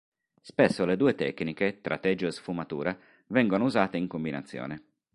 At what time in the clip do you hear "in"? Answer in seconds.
3.97-4.07